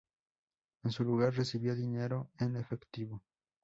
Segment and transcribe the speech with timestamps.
[0.83, 3.21] En su lugar recibió dinero en efectivo.